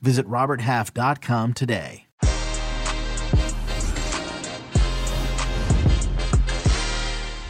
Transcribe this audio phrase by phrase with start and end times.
[0.00, 2.06] Visit RobertHalf.com today.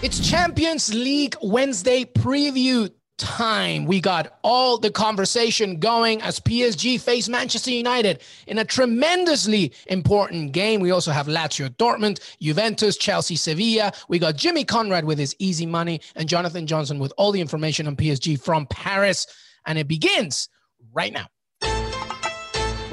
[0.02, 3.86] It's Champions League Wednesday preview time.
[3.86, 10.52] We got all the conversation going as PSG face Manchester United in a tremendously important
[10.52, 10.80] game.
[10.80, 13.92] We also have Lazio Dortmund, Juventus, Chelsea, Sevilla.
[14.08, 17.86] We got Jimmy Conrad with his easy money and Jonathan Johnson with all the information
[17.86, 19.27] on PSG from Paris.
[19.64, 20.48] And it begins
[20.92, 21.27] right now.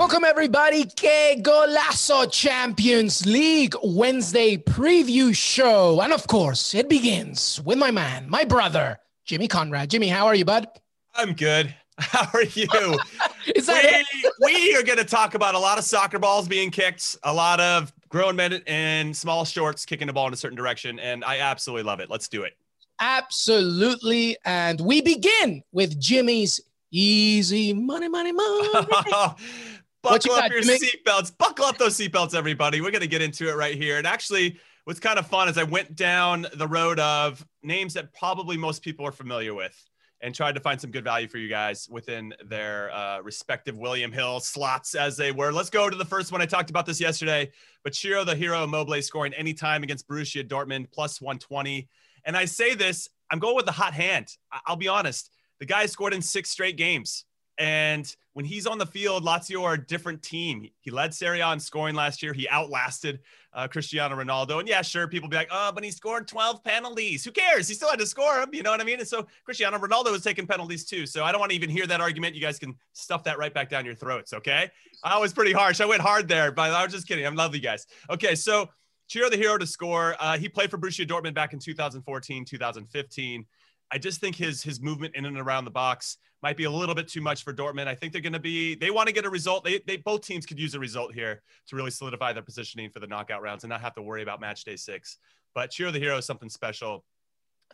[0.04, 0.84] Welcome, everybody.
[0.84, 6.02] Qué Golazo Champions League Wednesday preview show.
[6.02, 9.90] And of course, it begins with my man, my brother, Jimmy Conrad.
[9.90, 10.68] Jimmy, how are you, bud?
[11.16, 11.74] I'm good.
[11.98, 12.68] How are you?
[13.56, 14.04] Is that
[14.42, 17.34] we, we are going to talk about a lot of soccer balls being kicked, a
[17.34, 21.00] lot of grown men in small shorts kicking the ball in a certain direction.
[21.00, 22.10] And I absolutely love it.
[22.10, 22.58] Let's do it.
[23.00, 24.36] Absolutely.
[24.44, 26.60] And we begin with Jimmy's
[26.92, 28.70] easy money, money, money.
[30.04, 31.36] Buckle up got, your seatbelts.
[31.38, 32.82] Buckle up those seatbelts, everybody.
[32.82, 33.98] We're going to get into it right here.
[33.98, 38.14] And actually, what's kind of fun is I went down the road of names that
[38.14, 39.74] probably most people are familiar with
[40.20, 44.12] and tried to find some good value for you guys within their uh, respective William
[44.12, 45.54] Hill slots as they were.
[45.54, 46.42] Let's go to the first one.
[46.42, 47.52] I talked about this yesterday,
[47.84, 51.88] but Ciro the Hero Immobile scoring anytime against Borussia Dortmund plus 120.
[52.26, 54.28] And I say this, I'm going with the hot hand.
[54.66, 55.30] I'll be honest.
[55.60, 57.26] The guy scored in six straight games.
[57.60, 60.68] And when he's on the field, Lazio are a different team.
[60.80, 62.34] He led Serie A in scoring last year.
[62.34, 63.20] He outlasted
[63.54, 64.60] uh, Cristiano Ronaldo.
[64.60, 67.24] And yeah, sure, people be like, oh, but he scored 12 penalties.
[67.24, 67.68] Who cares?
[67.68, 68.50] He still had to score them.
[68.54, 69.00] You know what I mean?
[69.00, 71.06] And so Cristiano Ronaldo was taking penalties too.
[71.06, 72.34] So I don't want to even hear that argument.
[72.34, 74.34] You guys can stuff that right back down your throats.
[74.34, 74.72] Okay.
[75.04, 75.80] I was pretty harsh.
[75.80, 77.26] I went hard there, but I was just kidding.
[77.26, 77.86] I'm love you guys.
[78.10, 78.34] Okay.
[78.34, 78.70] So
[79.08, 80.16] Ciro the hero to score.
[80.20, 83.46] Uh, he played for Borussia Dortmund back in 2014, 2015.
[83.94, 86.96] I just think his his movement in and around the box might be a little
[86.96, 87.88] bit too much for Dortmund.
[87.88, 89.64] I think they're going to be they want to get a result.
[89.64, 93.00] They they both teams could use a result here to really solidify their positioning for
[93.00, 95.20] the knockout rounds and not have to worry about match day six.
[95.54, 97.06] But Ciro the Hero is something special.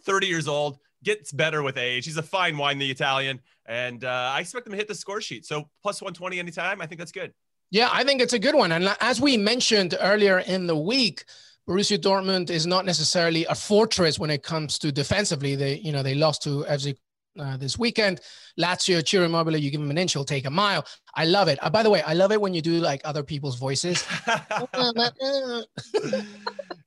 [0.04, 2.06] 30 years old, gets better with age.
[2.06, 5.22] He's a fine wine, the Italian, and uh, I expect him to hit the score
[5.22, 5.46] sheet.
[5.46, 6.82] So plus 120 anytime.
[6.82, 7.34] I think that's good.
[7.72, 8.72] Yeah, I think it's a good one.
[8.72, 11.24] And as we mentioned earlier in the week,
[11.70, 15.56] Borussia Dortmund is not necessarily a fortress when it comes to defensively.
[15.56, 16.96] They, you know, they lost to FC
[17.40, 18.22] uh, this weekend.
[18.60, 20.84] Lazio, Ciro Immobile, you give him an inch, he'll take a mile.
[21.14, 21.60] I love it.
[21.62, 24.04] Uh, by the way, I love it when you do like other people's voices.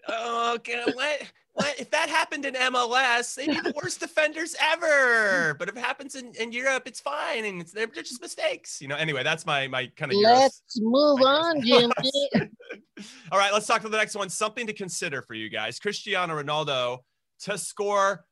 [0.08, 0.82] oh, okay.
[0.92, 1.32] What?
[1.78, 3.34] If that happened in MLS?
[3.34, 5.54] They'd be the worst defenders ever.
[5.58, 8.80] But if it happens in, in Europe, it's fine, and it's they're just mistakes.
[8.80, 8.96] You know.
[8.96, 10.18] Anyway, that's my my kind of.
[10.18, 11.92] Let's move on, Jimmy.
[13.32, 14.28] All right, let's talk to the next one.
[14.28, 16.98] Something to consider for you guys: Cristiano Ronaldo
[17.40, 18.24] to score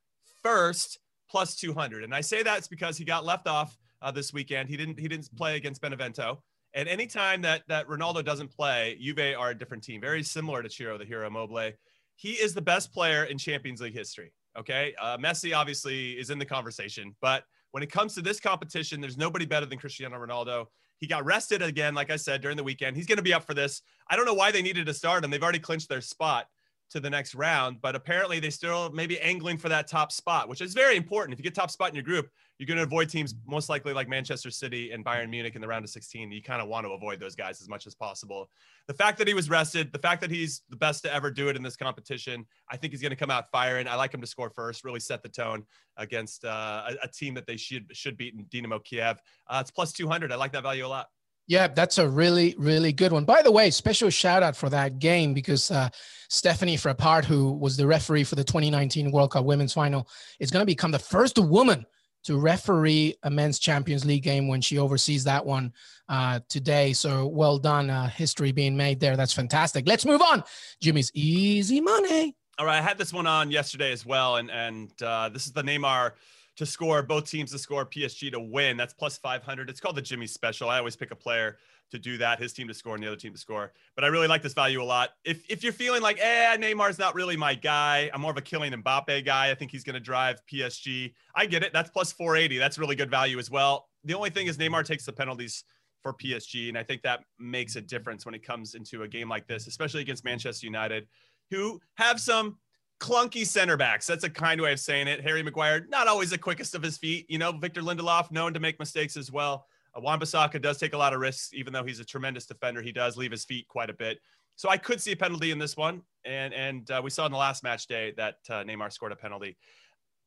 [0.43, 0.99] first
[1.31, 4.69] plus 200, and I say that's because he got left off uh, this weekend.
[4.69, 6.43] He didn't he didn't play against Benevento.
[6.73, 10.71] And anytime that that Ronaldo doesn't play, Juve are a different team, very similar to
[10.71, 11.73] Ciro, the hero Immobile
[12.21, 14.31] he is the best player in Champions League history.
[14.59, 14.95] Okay.
[15.01, 19.17] Uh, Messi obviously is in the conversation, but when it comes to this competition, there's
[19.17, 20.67] nobody better than Cristiano Ronaldo.
[20.99, 22.95] He got rested again, like I said, during the weekend.
[22.95, 23.81] He's going to be up for this.
[24.11, 25.31] I don't know why they needed to start him.
[25.31, 26.47] They've already clinched their spot
[26.91, 30.61] to the next round, but apparently they still maybe angling for that top spot, which
[30.61, 31.33] is very important.
[31.33, 32.29] If you get top spot in your group,
[32.59, 35.69] you're going to avoid teams most likely like Manchester City and Bayern Munich in the
[35.69, 36.31] round of 16.
[36.31, 38.51] You kind of want to avoid those guys as much as possible.
[38.87, 41.49] The fact that he was rested, the fact that he's the best to ever do
[41.49, 43.89] it in this competition, I think he's going to come out firing.
[43.89, 45.65] I like him to score first, really set the tone
[45.97, 49.21] against uh, a, a, team that they should should beat in Dynamo Kiev.
[49.49, 50.33] Uh, it's plus 200.
[50.33, 51.07] I like that value a lot.
[51.51, 53.25] Yeah, that's a really, really good one.
[53.25, 55.89] By the way, special shout out for that game because uh,
[56.29, 60.07] Stephanie Frappart, who was the referee for the 2019 World Cup Women's Final,
[60.39, 61.85] is going to become the first woman
[62.23, 65.73] to referee a men's Champions League game when she oversees that one
[66.09, 66.93] uh, today.
[66.93, 69.17] So well done, uh, history being made there.
[69.17, 69.89] That's fantastic.
[69.89, 70.45] Let's move on.
[70.81, 72.37] Jimmy's easy money.
[72.61, 75.53] All right, I had this one on yesterday as well, and and uh, this is
[75.53, 76.13] the Neymar
[76.61, 78.77] to score both teams to score PSG to win.
[78.77, 79.71] That's plus 500.
[79.71, 80.69] It's called the Jimmy special.
[80.69, 81.57] I always pick a player
[81.91, 83.73] to do that, his team to score and the other team to score.
[83.95, 85.09] But I really like this value a lot.
[85.25, 88.43] If if you're feeling like, eh, Neymar's not really my guy, I'm more of a
[88.43, 89.51] Kylian Mbappe guy.
[89.51, 91.15] I think he's going to drive PSG.
[91.35, 91.73] I get it.
[91.73, 92.59] That's plus 480.
[92.59, 93.89] That's really good value as well.
[94.05, 95.65] The only thing is Neymar takes the penalties
[96.03, 96.69] for PSG.
[96.69, 99.67] And I think that makes a difference when it comes into a game like this,
[99.67, 101.09] especially against Manchester United,
[101.51, 102.59] who have some
[103.01, 104.07] clunky center backs.
[104.07, 105.23] That's a kind way of saying it.
[105.23, 107.27] Harry Maguire, not always the quickest of his feet.
[107.29, 109.67] You know, Victor Lindelof, known to make mistakes as well.
[109.97, 112.83] Uh, Wan-Bissaka does take a lot of risks, even though he's a tremendous defender.
[112.83, 114.19] He does leave his feet quite a bit.
[114.55, 116.03] So I could see a penalty in this one.
[116.25, 119.17] And and uh, we saw in the last match day that uh, Neymar scored a
[119.17, 119.57] penalty.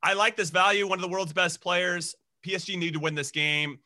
[0.02, 0.88] I like this value.
[0.88, 2.16] One of the world's best players.
[2.46, 3.78] PSG need to win this game.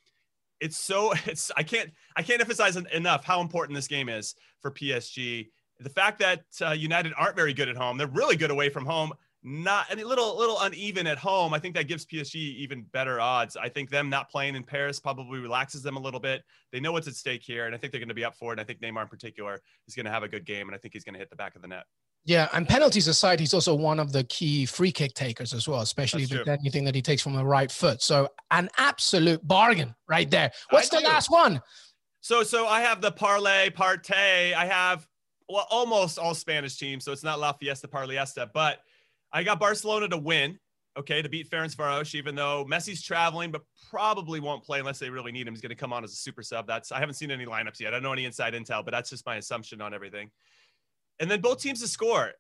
[0.62, 4.72] It's so it's I can't I can't emphasize enough how important this game is for
[4.72, 5.50] PSG
[5.80, 8.86] the fact that uh, United aren't very good at home, they're really good away from
[8.86, 9.14] home.
[9.44, 11.54] Not a little little uneven at home.
[11.54, 13.56] I think that gives PSG even better odds.
[13.56, 16.44] I think them not playing in Paris probably relaxes them a little bit.
[16.72, 18.52] They know what's at stake here, and I think they're going to be up for
[18.52, 18.54] it.
[18.54, 20.80] And I think Neymar in particular is going to have a good game, and I
[20.80, 21.84] think he's going to hit the back of the net.
[22.28, 25.80] Yeah, and penalties aside, he's also one of the key free kick takers as well,
[25.80, 28.02] especially with anything that he takes from the right foot.
[28.02, 30.52] So an absolute bargain right there.
[30.72, 31.08] What's I the do.
[31.08, 31.62] last one?
[32.20, 34.54] So so I have the parlay partay.
[34.54, 35.08] I have
[35.50, 37.06] well, almost all Spanish teams.
[37.06, 38.80] So it's not La Fiesta Parliesta, but
[39.32, 40.60] I got Barcelona to win.
[40.98, 43.62] Okay, to beat Ferencvaros, even though Messi's traveling, but
[43.92, 45.54] probably won't play unless they really need him.
[45.54, 46.66] He's going to come on as a super sub.
[46.66, 47.90] That's I haven't seen any lineups yet.
[47.90, 50.32] I don't know any inside intel, but that's just my assumption on everything.
[51.20, 52.32] And then both teams to score.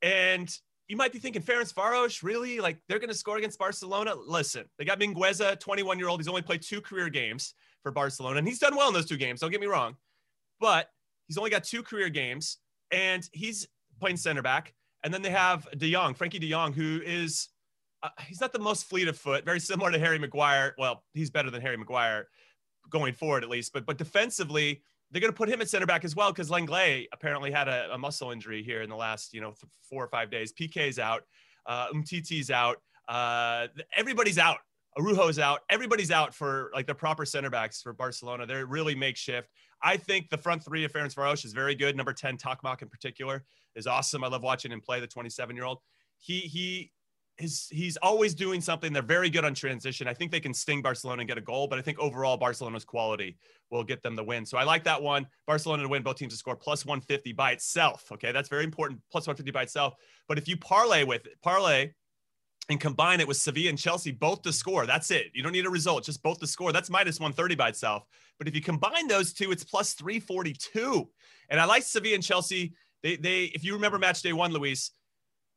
[0.00, 0.50] And
[0.88, 2.58] you might be thinking, Ferencvaros, really?
[2.58, 4.14] Like they're going to score against Barcelona?
[4.14, 6.18] Listen, they got Mingueza, 21 year old.
[6.18, 7.52] He's only played two career games
[7.82, 9.40] for Barcelona, and he's done well in those two games.
[9.40, 9.94] Don't get me wrong.
[10.58, 10.88] But
[11.28, 12.58] He's only got two career games,
[12.90, 13.66] and he's
[14.00, 14.74] playing center back.
[15.04, 17.48] And then they have De Jong, Frenkie De Jong, who is
[18.02, 20.74] uh, he's not the most fleet of foot, very similar to Harry Maguire.
[20.78, 22.28] Well, he's better than Harry Maguire
[22.90, 26.04] going forward at least, but but defensively, they're going to put him at center back
[26.04, 29.40] as well because Lenglet apparently had a, a, muscle injury here in the last you
[29.40, 30.52] know th- four or five days.
[30.52, 31.22] PK's out,
[31.66, 32.78] uh, Umtiti's out,
[33.08, 34.58] uh, everybody's out.
[34.98, 35.60] Araujo's out.
[35.68, 38.46] Everybody's out for like the proper center backs for Barcelona.
[38.46, 39.50] They're really makeshift.
[39.82, 41.96] I think the front three of Ferencvaros is very good.
[41.96, 43.44] Number 10, Tokmac in particular,
[43.74, 44.24] is awesome.
[44.24, 45.78] I love watching him play, the 27 year old.
[46.18, 46.92] He, he,
[47.38, 48.92] is he's always doing something.
[48.92, 50.08] They're very good on transition.
[50.08, 52.84] I think they can sting Barcelona and get a goal, but I think overall Barcelona's
[52.84, 53.36] quality
[53.70, 54.46] will get them the win.
[54.46, 55.26] So I like that one.
[55.46, 58.04] Barcelona to win, both teams to score plus 150 by itself.
[58.12, 59.00] Okay, that's very important.
[59.10, 59.94] Plus 150 by itself.
[60.28, 61.92] But if you parlay with it, parlay
[62.68, 64.86] and combine it with Sevilla and Chelsea both to score.
[64.86, 65.26] That's it.
[65.34, 66.72] You don't need a result, just both to score.
[66.72, 68.04] That's minus 130 by itself.
[68.38, 71.08] But if you combine those two, it's plus 342.
[71.48, 72.74] And I like Sevilla and Chelsea.
[73.02, 74.90] They, they, if you remember match day one, Luis,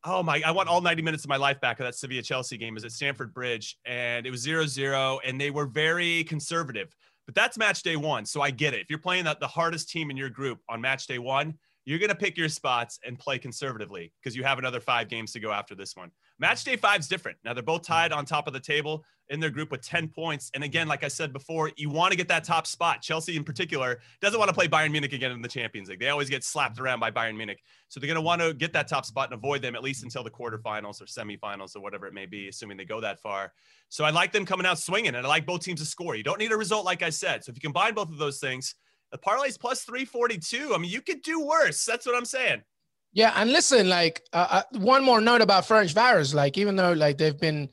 [0.03, 2.57] oh my, I want all 90 minutes of my life back of that Sevilla Chelsea
[2.57, 2.77] game.
[2.77, 6.95] is at Stamford Bridge and it was 0 0, and they were very conservative.
[7.25, 8.25] But that's match day one.
[8.25, 8.81] So I get it.
[8.81, 11.55] If you're playing the, the hardest team in your group on match day one,
[11.89, 15.31] you're going to pick your spots and play conservatively because you have another five games
[15.31, 16.11] to go after this one.
[16.37, 17.39] Match day five is different.
[17.43, 20.51] Now they're both tied on top of the table in their group with 10 points.
[20.53, 23.01] And again, like I said before, you want to get that top spot.
[23.01, 25.99] Chelsea, in particular, doesn't want to play Bayern Munich again in the Champions League.
[25.99, 27.59] They always get slapped around by Bayern Munich.
[27.87, 30.03] So they're going to want to get that top spot and avoid them at least
[30.03, 33.51] until the quarterfinals or semifinals or whatever it may be, assuming they go that far.
[33.89, 36.15] So I like them coming out swinging, and I like both teams to score.
[36.15, 37.43] You don't need a result, like I said.
[37.43, 38.75] So if you combine both of those things,
[39.11, 40.73] the parlay's plus 342.
[40.73, 41.85] I mean, you could do worse.
[41.85, 42.63] That's what I'm saying.
[43.11, 46.33] Yeah, and listen, like uh, uh, one more note about Ferencvaros.
[46.33, 47.69] Like even though like they've been,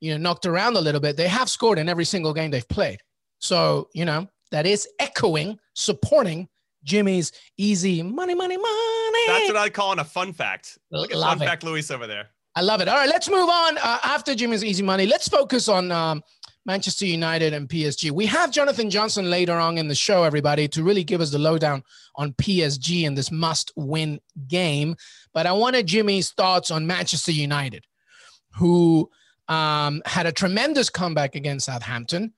[0.00, 2.68] you know, knocked around a little bit, they have scored in every single game they've
[2.68, 3.00] played.
[3.38, 6.48] So you know that is echoing, supporting
[6.84, 9.26] Jimmy's easy money, money, money.
[9.26, 10.78] That's what I call it a fun fact.
[10.92, 11.44] Look at fun it.
[11.44, 12.28] fact, Luis over there.
[12.54, 12.88] I love it.
[12.88, 13.76] All right, let's move on.
[13.78, 16.22] Uh, after Jimmy's easy money, let's focus on um,
[16.66, 18.10] Manchester United and PSG.
[18.10, 21.38] We have Jonathan Johnson later on in the show, everybody, to really give us the
[21.38, 21.84] lowdown
[22.16, 24.96] on PSG in this must win game.
[25.32, 27.84] But I wanted Jimmy's thoughts on Manchester United,
[28.56, 29.08] who
[29.46, 32.34] um, had a tremendous comeback against Southampton.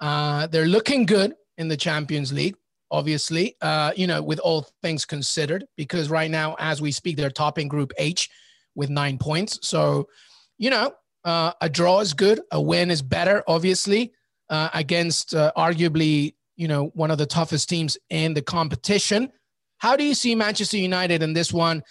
[0.00, 2.56] Uh, they're looking good in the Champions League,
[2.90, 7.30] obviously, uh, you know, with all things considered, because right now, as we speak, they're
[7.30, 8.28] topping Group H
[8.74, 9.60] with nine points.
[9.62, 10.08] So,
[10.56, 10.92] you know,
[11.24, 12.40] uh, a draw is good.
[12.52, 14.12] A win is better, obviously,
[14.50, 19.30] uh, against uh, arguably you know one of the toughest teams in the competition.
[19.78, 21.82] How do you see Manchester United in this one?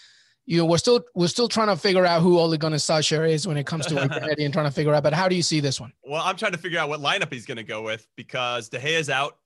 [0.46, 3.48] You know, we're still we're still trying to figure out who Ole Gunnar Solskjaer is
[3.48, 4.00] when it comes to
[4.32, 5.04] Eddie and trying to figure out.
[5.04, 5.92] But how do you see this one?
[6.04, 8.80] Well, I'm trying to figure out what lineup he's going to go with because De
[8.80, 9.38] Gea is out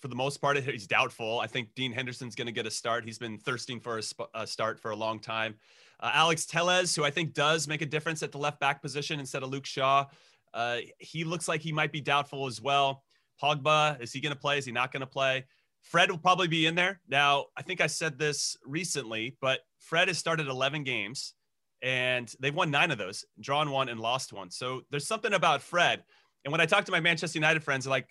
[0.00, 0.58] for the most part.
[0.58, 1.38] He's doubtful.
[1.40, 3.04] I think Dean Henderson's going to get a start.
[3.04, 5.54] He's been thirsting for a, sp- a start for a long time.
[6.02, 9.20] Uh, Alex Telles, who I think does make a difference at the left back position
[9.20, 10.06] instead of Luke Shaw,
[10.52, 13.04] uh, he looks like he might be doubtful as well.
[13.40, 14.58] Pogba, is he going to play?
[14.58, 15.46] Is he not going to play?
[15.80, 17.00] Fred will probably be in there.
[17.08, 21.34] Now, I think I said this recently, but Fred has started 11 games
[21.82, 24.50] and they've won nine of those, drawn one and lost one.
[24.50, 26.04] So there's something about Fred.
[26.44, 28.08] And when I talk to my Manchester United friends, like,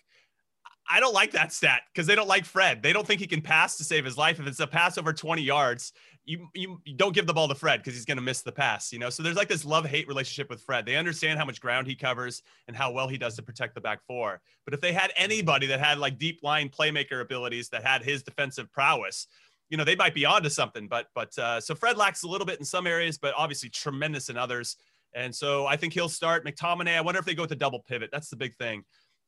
[0.88, 2.82] I don't like that stat because they don't like Fred.
[2.82, 4.40] They don't think he can pass to save his life.
[4.40, 5.92] If it's a pass over 20 yards,
[6.24, 8.92] you you, don't give the ball to Fred because he's going to miss the pass.
[8.92, 10.86] You know, so there's like this love hate relationship with Fred.
[10.86, 13.80] They understand how much ground he covers and how well he does to protect the
[13.80, 14.40] back four.
[14.64, 18.22] But if they had anybody that had like deep line playmaker abilities that had his
[18.22, 19.26] defensive prowess,
[19.68, 20.86] you know, they might be onto something.
[20.86, 24.28] But but uh, so Fred lacks a little bit in some areas, but obviously tremendous
[24.28, 24.76] in others.
[25.14, 26.96] And so I think he'll start McTominay.
[26.96, 28.10] I wonder if they go with the double pivot.
[28.12, 28.84] That's the big thing.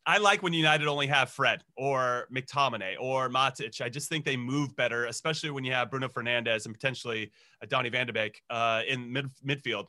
[0.07, 3.81] I like when United only have Fred or McTominay or Matic.
[3.81, 7.33] I just think they move better, especially when you have Bruno Fernandes and potentially
[7.69, 9.87] Donny van de Beek uh, in mid- midfield,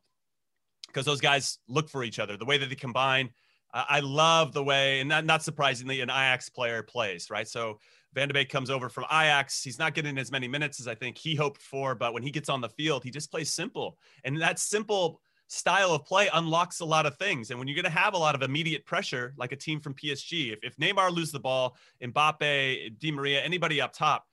[0.87, 2.37] because those guys look for each other.
[2.37, 3.29] The way that they combine,
[3.73, 7.47] uh, I love the way, and not, not surprisingly, an Ajax player plays, right?
[7.47, 7.79] So
[8.13, 9.61] Van de Beek comes over from Ajax.
[9.61, 12.31] He's not getting as many minutes as I think he hoped for, but when he
[12.31, 13.97] gets on the field, he just plays simple.
[14.23, 17.49] And that simple style of play unlocks a lot of things.
[17.49, 19.93] And when you're going to have a lot of immediate pressure, like a team from
[19.93, 24.25] PSG, if, if Neymar lose the ball, Mbappe, Di Maria, anybody up top,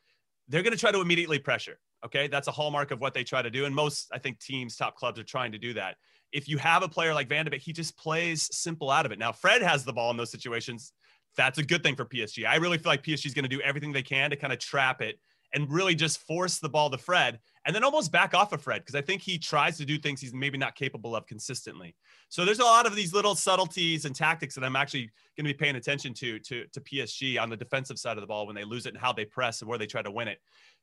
[0.48, 1.78] they're going to try to immediately pressure.
[2.04, 2.26] Okay.
[2.26, 3.64] That's a hallmark of what they try to do.
[3.64, 5.96] And most, I think, teams, top clubs are trying to do that.
[6.32, 9.18] If you have a player like Van he just plays simple out of it.
[9.18, 10.92] Now, Fred has the ball in those situations.
[11.36, 12.46] That's a good thing for PSG.
[12.46, 14.58] I really feel like PSG is going to do everything they can to kind of
[14.58, 15.18] trap it
[15.54, 18.80] and really just force the ball to Fred and then almost back off of Fred
[18.80, 21.94] because I think he tries to do things he's maybe not capable of consistently.
[22.28, 25.52] So there's a lot of these little subtleties and tactics that I'm actually going to
[25.52, 28.56] be paying attention to to to PSG on the defensive side of the ball when
[28.56, 30.38] they lose it and how they press and where they try to win it.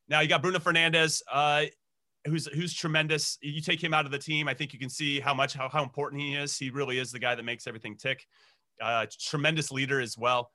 [0.08, 1.64] Now you got Bruno Fernandes, uh,
[2.26, 3.38] who's who's tremendous.
[3.42, 5.68] You take him out of the team, I think you can see how much how,
[5.68, 6.56] how important he is.
[6.56, 8.26] He really is the guy that makes everything tick.
[8.80, 10.50] Uh, tremendous leader as well.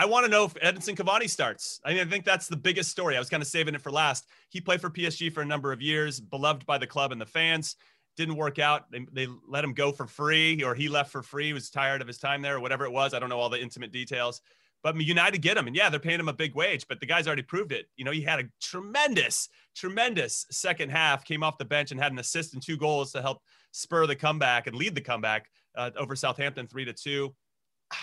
[0.00, 1.78] I want to know if Edinson Cavani starts.
[1.84, 3.16] I mean, I think that's the biggest story.
[3.16, 4.24] I was kind of saving it for last.
[4.48, 7.26] He played for PSG for a number of years, beloved by the club and the
[7.26, 7.76] fans.
[8.16, 8.90] Didn't work out.
[8.90, 11.48] They, they let him go for free, or he left for free.
[11.48, 13.12] He was tired of his time there, or whatever it was.
[13.12, 14.40] I don't know all the intimate details.
[14.82, 16.86] But United get him, and yeah, they're paying him a big wage.
[16.88, 17.84] But the guy's already proved it.
[17.96, 21.26] You know, he had a tremendous, tremendous second half.
[21.26, 23.42] Came off the bench and had an assist and two goals to help
[23.72, 27.34] spur the comeback and lead the comeback uh, over Southampton, three to two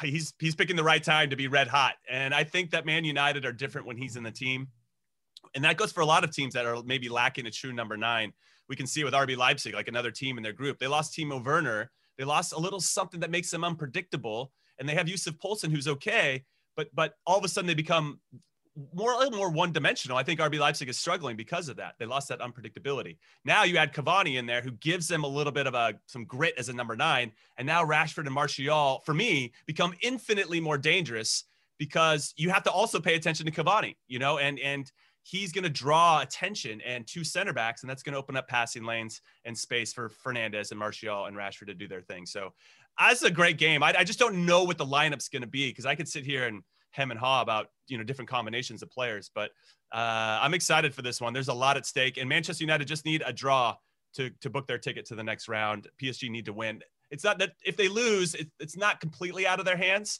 [0.01, 1.95] he's he's picking the right time to be red hot.
[2.09, 4.67] And I think that Man United are different when he's in the team.
[5.55, 7.97] And that goes for a lot of teams that are maybe lacking a true number
[7.97, 8.33] nine.
[8.67, 10.77] We can see with RB Leipzig, like another team in their group.
[10.77, 11.89] They lost Timo Werner.
[12.17, 14.51] They lost a little something that makes them unpredictable.
[14.77, 16.43] And they have Yusuf Poulsen, who's okay,
[16.75, 18.19] but but all of a sudden they become
[18.93, 20.17] more a little more one dimensional.
[20.17, 21.95] I think RB Leipzig is struggling because of that.
[21.97, 23.17] They lost that unpredictability.
[23.43, 26.25] Now you add Cavani in there, who gives them a little bit of a some
[26.25, 30.77] grit as a number nine, and now Rashford and Martial, for me, become infinitely more
[30.77, 31.45] dangerous
[31.77, 34.91] because you have to also pay attention to Cavani, you know, and and
[35.23, 38.47] he's going to draw attention and two center backs, and that's going to open up
[38.47, 42.25] passing lanes and space for Fernandes and Martial and Rashford to do their thing.
[42.25, 42.53] So
[42.97, 43.83] that's a great game.
[43.83, 46.23] I, I just don't know what the lineup's going to be because I could sit
[46.23, 46.63] here and
[46.97, 49.31] hem and haw about you know different combinations of players.
[49.33, 49.51] But
[49.93, 51.31] uh, I'm excited for this one.
[51.31, 53.75] There's a lot at stake, and Manchester United just need a draw
[54.15, 55.87] to to book their ticket to the next round.
[56.01, 56.81] PSG need to win.
[57.09, 60.19] It's not that if they lose, it, it's not completely out of their hands,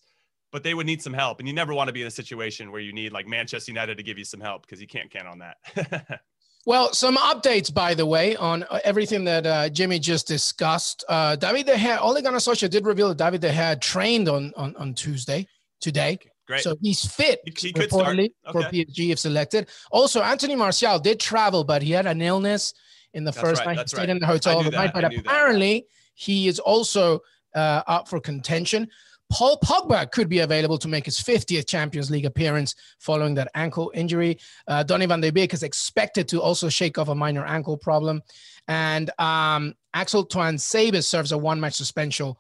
[0.54, 1.40] but they would need some help.
[1.40, 3.98] And you never want to be in a situation where you need like Manchester United
[3.98, 6.22] to give you some help because you can't count on that.
[6.68, 11.06] Well, some updates, by the way, on uh, everything that uh, Jimmy just discussed.
[11.08, 14.52] Uh, David De Gea, Ole Gunnar Solskjaer did reveal that David De Gea trained on,
[14.58, 15.48] on, on Tuesday,
[15.80, 16.20] today.
[16.48, 16.64] Great.
[16.64, 18.52] So he's fit he, he reportedly okay.
[18.52, 19.68] for PSG if selected.
[19.92, 22.74] Also, Anthony Martial did travel, but he had an illness
[23.14, 23.76] in the That's first right.
[23.76, 23.84] night.
[23.84, 24.10] He stayed right.
[24.10, 25.26] in the hotel overnight, but knew that.
[25.26, 27.20] apparently he is also
[27.54, 28.88] uh, up for contention.
[29.30, 33.92] Paul Pogba could be available to make his 50th Champions League appearance following that ankle
[33.94, 34.40] injury.
[34.68, 38.22] Uh, Donny van de Beek is expected to also shake off a minor ankle problem.
[38.70, 42.36] And um, Axel Tuanzebe serves a one match suspension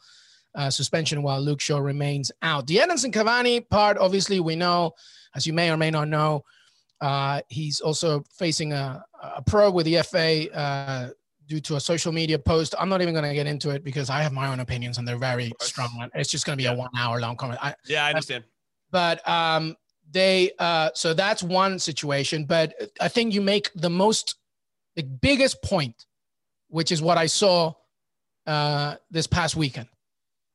[0.56, 2.68] uh, suspension while Luke Shaw remains out.
[2.68, 4.94] The Edinson Cavani part, obviously, we know,
[5.36, 6.44] as you may or may not know,
[7.02, 11.10] uh, he's also facing a, a probe with the FA uh,
[11.48, 12.74] due to a social media post.
[12.80, 15.08] I'm not even going to get into it because I have my own opinions and
[15.08, 16.10] they're very strong.
[16.16, 16.74] It's just going to be Yeah.
[16.74, 17.60] a one hour long comment.
[17.64, 18.44] I, Yeah, I understand.
[18.90, 19.76] but um,
[20.10, 22.46] they uh, so that's one situation.
[22.46, 24.36] But I think you make the most,
[24.96, 26.06] the biggest point,
[26.70, 27.74] which is what I saw
[28.48, 29.88] uh, this past weekend,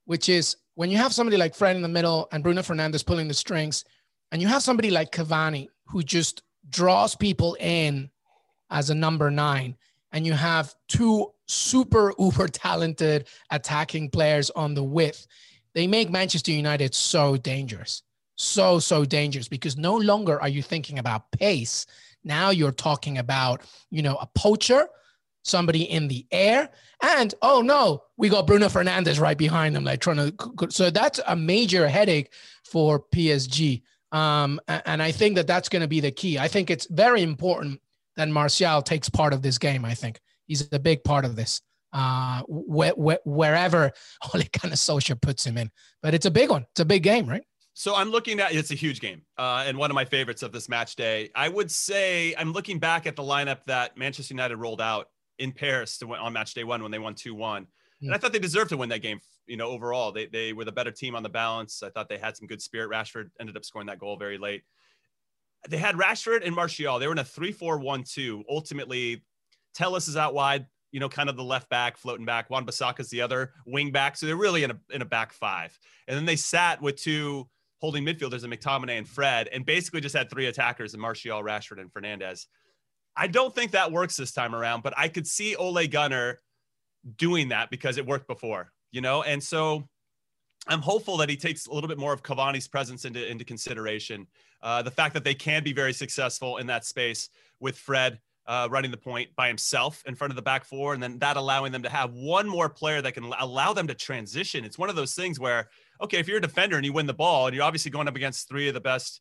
[0.04, 3.28] which is when you have somebody like Fred in the middle and Bruno Fernandes pulling
[3.28, 3.84] the strings,
[4.30, 8.10] and you have somebody like Cavani who just draws people in
[8.70, 9.76] as a number nine,
[10.12, 15.26] and you have two super uber talented attacking players on the width,
[15.74, 18.02] they make Manchester United so dangerous.
[18.36, 21.86] So, so dangerous because no longer are you thinking about pace.
[22.24, 24.88] Now you're talking about, you know, a poacher,
[25.42, 26.70] somebody in the air,
[27.02, 30.70] and oh no, we got Bruno Fernandes right behind them, like trying to.
[30.70, 32.32] So that's a major headache
[32.64, 33.82] for PSG.
[34.12, 36.38] Um, and I think that that's going to be the key.
[36.38, 37.80] I think it's very important
[38.16, 39.84] that Martial takes part of this game.
[39.84, 41.62] I think he's a big part of this.
[41.94, 43.90] Uh, wh- wh- wherever
[44.34, 45.70] Ole Gunnar Solskjaer puts him in,
[46.02, 46.66] but it's a big one.
[46.70, 47.44] It's a big game, right?
[47.74, 50.52] So I'm looking at it's a huge game uh, and one of my favorites of
[50.52, 51.30] this match day.
[51.34, 55.08] I would say I'm looking back at the lineup that Manchester United rolled out
[55.42, 57.56] in Paris to win, on match day one when they won 2 1.
[57.56, 57.68] And
[58.08, 58.14] hmm.
[58.14, 60.12] I thought they deserved to win that game, you know, overall.
[60.12, 61.82] They, they were the better team on the balance.
[61.82, 62.90] I thought they had some good spirit.
[62.90, 64.62] Rashford ended up scoring that goal very late.
[65.68, 66.98] They had Rashford and Martial.
[66.98, 68.44] They were in a 3 4 1 2.
[68.48, 69.24] Ultimately,
[69.74, 72.50] Telles is out wide, you know, kind of the left back, floating back.
[72.50, 74.16] Wan Bissaka's the other wing back.
[74.16, 75.76] So they're really in a, in a back five.
[76.06, 80.14] And then they sat with two holding midfielders and McTominay and Fred, and basically just
[80.14, 82.46] had three attackers in Martial, Rashford, and Fernandes.
[83.16, 86.40] I don't think that works this time around, but I could see Ole Gunnar
[87.16, 89.22] doing that because it worked before, you know?
[89.22, 89.88] And so
[90.66, 94.26] I'm hopeful that he takes a little bit more of Cavani's presence into, into consideration.
[94.62, 97.28] Uh, the fact that they can be very successful in that space
[97.60, 101.02] with Fred uh, running the point by himself in front of the back four, and
[101.02, 104.64] then that allowing them to have one more player that can allow them to transition.
[104.64, 105.68] It's one of those things where,
[106.00, 108.16] okay, if you're a defender and you win the ball, and you're obviously going up
[108.16, 109.20] against three of the best,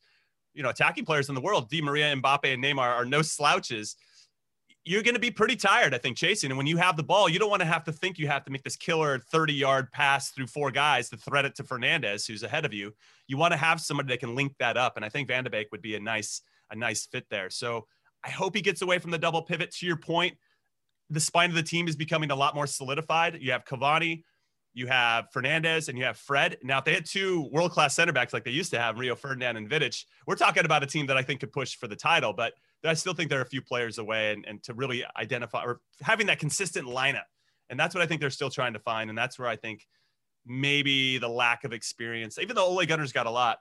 [0.53, 3.95] you know, attacking players in the world, Di Maria, Mbappe, and Neymar are no slouches
[4.83, 6.49] you're going to be pretty tired, I think, chasing.
[6.49, 8.43] And when you have the ball, you don't want to have to think you have
[8.45, 12.27] to make this killer 30 yard pass through four guys to thread it to Fernandes,
[12.27, 12.93] who's ahead of you.
[13.27, 14.95] You want to have somebody that can link that up.
[14.95, 16.41] And I think Van would be a nice,
[16.71, 17.49] a nice fit there.
[17.51, 17.85] So
[18.23, 19.71] I hope he gets away from the double pivot.
[19.71, 20.35] To your point,
[21.11, 23.37] the spine of the team is becoming a lot more solidified.
[23.39, 24.23] You have Cavani,
[24.73, 26.57] you have Fernandes and you have Fred.
[26.63, 29.15] Now, if they had two world class center backs like they used to have, Rio
[29.15, 31.95] Ferdinand and Vidic, we're talking about a team that I think could push for the
[31.95, 32.33] title.
[32.33, 35.81] But I still think they're a few players away and, and to really identify or
[36.01, 37.23] having that consistent lineup.
[37.69, 39.09] And that's what I think they're still trying to find.
[39.09, 39.87] And that's where I think
[40.45, 43.59] maybe the lack of experience, even though Ole Gunnar's got a lot,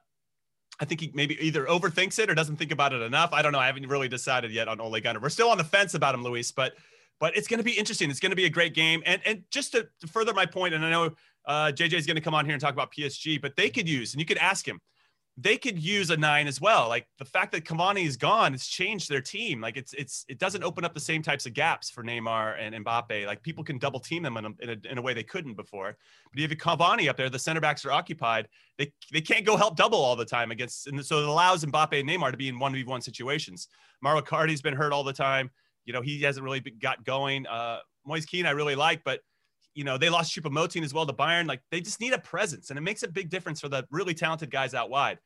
[0.80, 3.32] I think he maybe either overthinks it or doesn't think about it enough.
[3.32, 3.58] I don't know.
[3.58, 5.20] I haven't really decided yet on Ole Gunnar.
[5.20, 6.72] We're still on the fence about him, Luis, but
[7.20, 8.10] but it's going to be interesting.
[8.10, 9.02] It's going to be a great game.
[9.06, 11.10] And and just to, to further my point, and I know
[11.46, 13.88] uh, JJ is going to come on here and talk about PSG, but they could
[13.88, 14.80] use, and you could ask him,
[15.36, 16.88] they could use a nine as well.
[16.88, 19.60] Like the fact that Cavani is gone, it's changed their team.
[19.60, 22.74] Like it's it's it doesn't open up the same types of gaps for Neymar and
[22.84, 23.26] Mbappe.
[23.26, 25.54] Like people can double team them in a, in a, in a way they couldn't
[25.54, 25.96] before.
[26.32, 28.48] But if you have Cavani up there, the center backs are occupied.
[28.76, 31.98] They they can't go help double all the time against, and so it allows Mbappe
[31.98, 33.68] and Neymar to be in one v one situations.
[34.02, 35.50] Mauro Icardi's been hurt all the time.
[35.84, 37.46] You know he hasn't really got going.
[37.46, 39.20] Uh, Moise Kean I really like, but
[39.74, 41.46] you know, they lost Choupo-Moting as well to Bayern.
[41.46, 44.14] Like they just need a presence, and it makes a big difference for the really
[44.14, 45.18] talented guys out wide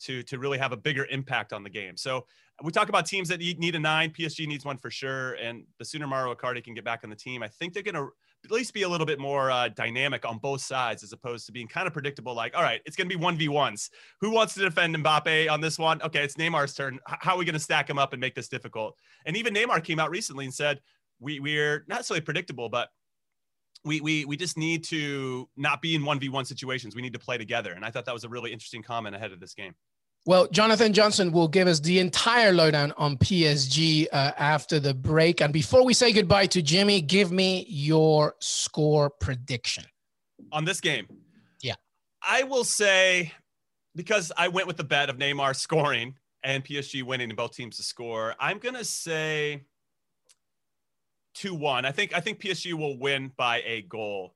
[0.00, 1.96] to to really have a bigger impact on the game.
[1.96, 2.26] So
[2.62, 4.10] we talk about teams that need a nine.
[4.10, 7.16] PSG needs one for sure, and the sooner Mauro Icardi can get back on the
[7.16, 8.08] team, I think they're going to
[8.44, 11.52] at least be a little bit more uh, dynamic on both sides as opposed to
[11.52, 12.34] being kind of predictable.
[12.34, 13.90] Like, all right, it's going to be one v ones.
[14.20, 16.00] Who wants to defend Mbappe on this one?
[16.02, 16.98] Okay, it's Neymar's turn.
[17.06, 18.96] How are we going to stack him up and make this difficult?
[19.26, 20.80] And even Neymar came out recently and said
[21.18, 22.88] we we're not necessarily predictable, but
[23.84, 26.94] we we we just need to not be in 1v1 situations.
[26.94, 27.72] We need to play together.
[27.72, 29.74] And I thought that was a really interesting comment ahead of this game.
[30.26, 35.40] Well, Jonathan Johnson will give us the entire lowdown on PSG uh, after the break.
[35.40, 39.84] And before we say goodbye to Jimmy, give me your score prediction
[40.52, 41.06] on this game.
[41.62, 41.76] Yeah.
[42.22, 43.32] I will say,
[43.96, 47.78] because I went with the bet of Neymar scoring and PSG winning and both teams
[47.78, 49.64] to score, I'm going to say
[51.36, 51.86] 2 1.
[51.86, 54.34] I think, I think PSG will win by a goal.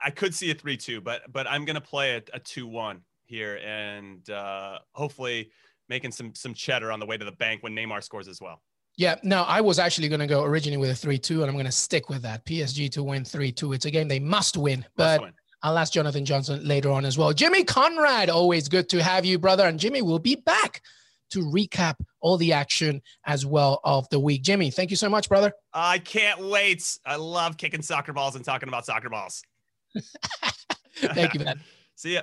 [0.00, 2.68] I could see a 3 2, but, but I'm going to play a, a 2
[2.68, 5.50] 1 here and uh, hopefully
[5.88, 8.60] making some some cheddar on the way to the bank when Neymar scores as well.
[8.96, 11.54] Yeah, no, I was actually going to go originally with a 3 2, and I'm
[11.54, 12.44] going to stick with that.
[12.44, 13.72] PSG to win 3 2.
[13.72, 15.32] It's a game they must win, but must win.
[15.62, 17.32] I'll ask Jonathan Johnson later on as well.
[17.32, 19.66] Jimmy Conrad, always good to have you, brother.
[19.66, 20.82] And Jimmy will be back
[21.30, 24.42] to recap all the action as well of the week.
[24.42, 25.52] Jimmy, thank you so much, brother.
[25.72, 26.98] I can't wait.
[27.06, 29.42] I love kicking soccer balls and talking about soccer balls.
[30.96, 31.60] thank you, man.
[31.94, 32.22] See ya.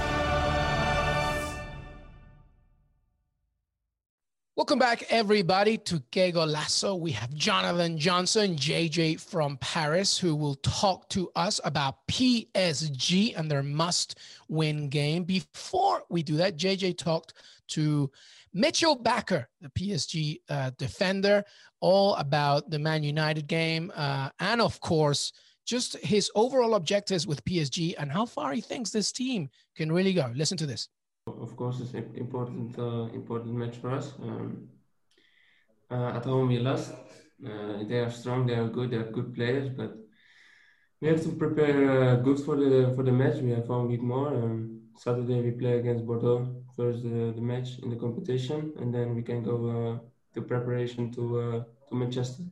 [4.61, 6.99] Welcome back, everybody, to Qué Golazo.
[6.99, 13.49] We have Jonathan Johnson, JJ from Paris, who will talk to us about PSG and
[13.49, 14.19] their must
[14.49, 15.23] win game.
[15.23, 17.33] Before we do that, JJ talked
[17.69, 18.11] to
[18.55, 21.43] Mitchel Bakker, the PSG uh, defender,
[21.79, 23.91] all about the Man United game.
[23.95, 25.33] Uh, and of course,
[25.65, 30.13] just his overall objectives with PSG and how far he thinks this team can really
[30.13, 30.31] go.
[30.35, 30.87] Listen to this.
[31.27, 34.13] Of course, it's an important uh, important match for us.
[34.19, 34.69] Um,
[35.91, 36.93] uh, at home we lost.
[37.45, 38.47] Uh, they are strong.
[38.47, 38.89] They are good.
[38.89, 39.95] They are good players, but
[40.99, 43.37] we have to prepare uh, good for the for the match.
[43.39, 44.29] We have one week more.
[44.29, 49.13] Um, Saturday we play against Bordeaux first the, the match in the competition, and then
[49.13, 49.99] we can go uh,
[50.33, 52.43] to preparation to uh, to Manchester.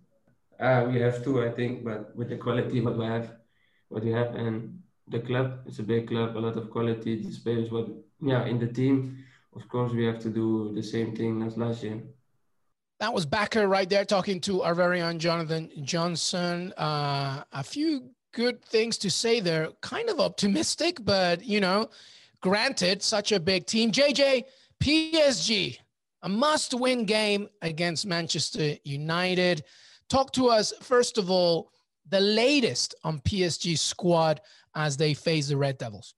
[0.92, 3.34] we have two, I think, but with the quality what we have,
[3.88, 7.16] what we have, and the club, it's a big club, a lot of quality.
[7.16, 7.88] The players, what
[8.22, 9.24] yeah, in the team,
[9.56, 12.02] of course, we have to do the same thing as last year.
[13.00, 16.74] That was Bakker right there talking to our very own Jonathan Johnson.
[16.78, 19.70] Uh, a few good things to say there.
[19.82, 21.90] Kind of optimistic, but you know,
[22.42, 23.92] granted, such a big team.
[23.92, 24.44] JJ,
[24.84, 25.78] PSG,
[26.24, 29.64] a must win game against Manchester United.
[30.10, 31.72] Talk to us, first of all,
[32.10, 34.42] the latest on PSG squad
[34.76, 36.16] as they face the Red Devils.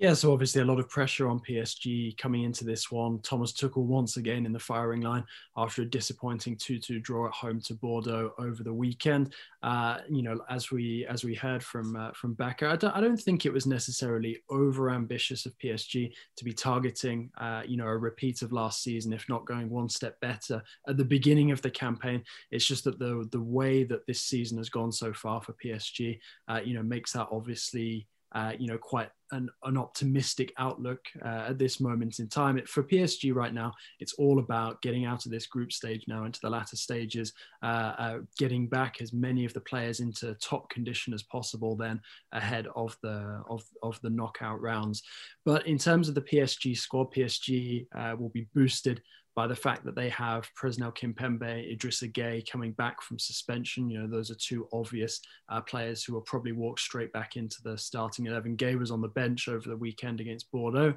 [0.00, 3.18] Yeah, so obviously a lot of pressure on PSG coming into this one.
[3.22, 5.24] Thomas Tuchel once again in the firing line
[5.56, 9.34] after a disappointing 2-2 draw at home to Bordeaux over the weekend.
[9.64, 13.00] Uh, you know, as we as we heard from uh, from Bakker, I don't, I
[13.00, 17.88] don't think it was necessarily over ambitious of PSG to be targeting, uh, you know,
[17.88, 21.60] a repeat of last season, if not going one step better at the beginning of
[21.60, 22.22] the campaign.
[22.52, 26.20] It's just that the the way that this season has gone so far for PSG,
[26.46, 31.46] uh, you know, makes that obviously uh, you know, quite an, an optimistic outlook uh,
[31.48, 32.58] at this moment in time.
[32.58, 36.24] It, for PSG right now, it's all about getting out of this group stage now
[36.24, 40.68] into the latter stages, uh, uh, getting back as many of the players into top
[40.70, 42.00] condition as possible, then
[42.32, 45.02] ahead of the of, of the knockout rounds.
[45.44, 49.02] But in terms of the PSG squad, PSG uh, will be boosted
[49.38, 53.88] by the fact that they have Presnel Kimpembe, Idrissa Gueye coming back from suspension.
[53.88, 57.62] You know, those are two obvious uh, players who will probably walk straight back into
[57.62, 58.56] the starting 11.
[58.56, 60.92] Gueye was on the bench over the weekend against Bordeaux,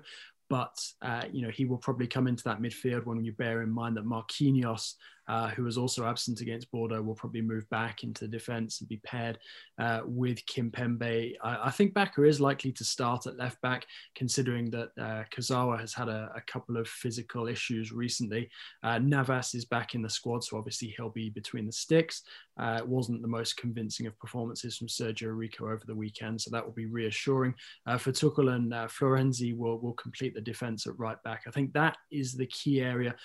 [0.50, 3.70] but uh, you know he will probably come into that midfield when you bear in
[3.70, 4.96] mind that Marquinhos
[5.32, 8.90] uh, who was also absent against Bordeaux, will probably move back into the defence and
[8.90, 9.40] be paired
[9.80, 11.36] uh, with Kimpembe.
[11.42, 15.80] I, I, think Bakker is likely to start at left back, considering that uh, Kurzawa
[15.80, 18.50] has had a, a, couple of physical issues recently.
[18.84, 22.24] Uh, Navas is back in the squad, so obviously he'll be between the sticks.
[22.60, 26.50] Uh, it wasn't the most convincing of performances from Sergio Rico over the weekend, so
[26.52, 27.54] that will be reassuring.
[27.86, 31.44] Uh, for Tuchel and uh, Florenzi will, will complete the defence at right back.
[31.48, 33.16] I think that is the key area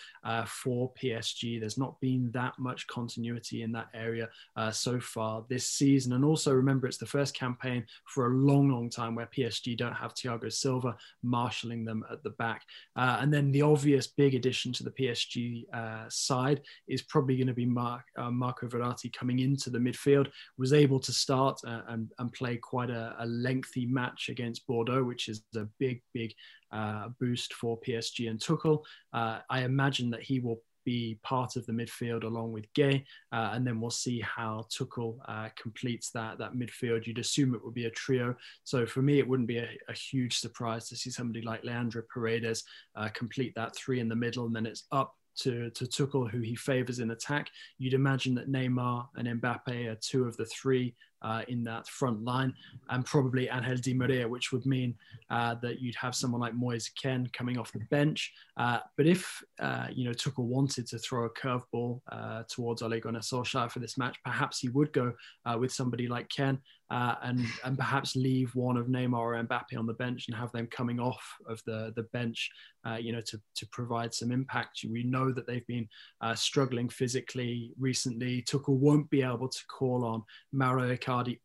[0.47, 1.61] for PSG.
[1.61, 6.13] There's not been that much continuity in that area uh, so far this season.
[6.13, 9.95] And also remember, it's the first campaign for a long, long time where PSG don't
[9.95, 12.63] have Thiago Silva marshalling them at the back.
[12.97, 17.47] Uh, and then the obvious big addition to the PSG uh, side is probably going
[17.47, 21.83] to be Mark, uh, Marco Verratti coming into the midfield, was able to start uh,
[21.89, 26.35] and, and play quite a, a lengthy match against Bordeaux, which is a big, big
[26.73, 28.83] uh, boost for PSG and Tuchel.
[29.13, 33.51] Uh, I imagine that he will be part of the midfield along with Gueye, uh,
[33.53, 37.07] and then we'll see how Tuchel uh, completes that that midfield.
[37.07, 38.35] You'd assume it would be a trio.
[38.65, 42.03] So for me, it wouldn't be a, a huge surprise to see somebody like Leandro
[42.09, 46.31] Paredes uh, complete that three in the middle, and then it's up to, to Tuchel,
[46.31, 47.51] who he favours in attack.
[47.79, 52.23] You'd imagine that Neymar and Mbappe are two of the three uh, in that front
[52.25, 52.55] line,
[52.91, 54.95] and probably Angel Di Maria, which would mean
[55.31, 58.33] uh, that you'd have someone like Moise Kean coming off the bench.
[58.57, 63.01] Uh, but if uh, you know Tuchel wanted to throw a curveball uh, towards Ole
[63.01, 65.13] Gunnar Solskjaer for this match, perhaps he would go
[65.45, 66.59] uh, with somebody like Kean
[66.91, 70.69] and and perhaps leave one of Neymar or Mbappe on the bench and have them
[70.69, 72.51] coming off of the the bench,
[72.99, 74.81] you know, to to provide some impact.
[74.89, 75.89] We know that they've been
[76.35, 78.43] struggling physically recently.
[78.43, 80.97] Tuchel won't be able to call on Mauro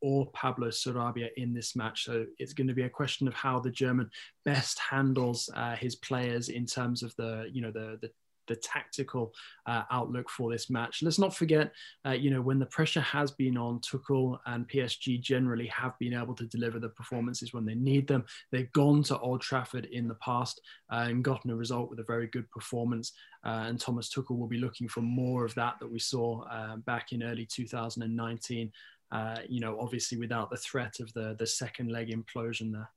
[0.02, 2.06] Or Pablo Sarabia in this match.
[2.06, 4.10] So it's going to be a question of how the German
[4.46, 8.12] best handles uh, his players in terms of the, you know, the, the
[8.48, 9.34] the tactical
[9.66, 11.02] uh, outlook for this match.
[11.02, 11.72] Let's not forget,
[12.06, 16.14] uh, you know, when the pressure has been on Tuchel and PSG generally have been
[16.14, 18.26] able to deliver the performances when they need them.
[18.52, 22.04] They've gone to Old Trafford in the past uh, and gotten a result with a
[22.04, 23.14] very good performance.
[23.46, 26.76] Uh, and Thomas Tuchel will be looking for more of that that we saw uh,
[26.78, 28.72] back in early 2019
[29.12, 32.90] uh, you know, obviously without the threat of the the second leg implosion there.